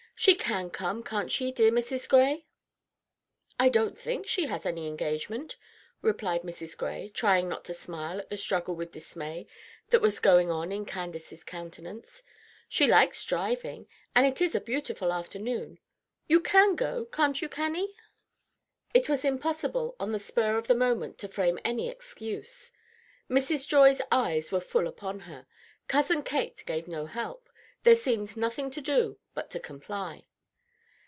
[0.13, 2.07] She can come, can't she, dear Mrs.
[2.07, 2.45] Gray?"
[3.59, 5.57] "I don't think she has any engagement,"
[6.03, 6.77] replied Mrs.
[6.77, 9.47] Gray, trying not to smile at the struggle with dismay
[9.89, 12.21] that was going on in Candace's countenance;
[12.69, 15.79] "she likes driving, and it is a beautiful afternoon.
[16.27, 17.95] You can go, can't you, Cannie?"
[18.93, 22.71] It was impossible on the spur of the moment to frame any excuse.
[23.27, 23.67] Mrs.
[23.67, 25.47] Joy's eyes were full upon her;
[25.87, 27.47] Cousin Kate gave no help;
[27.83, 30.23] there seemed nothing to do but to comply.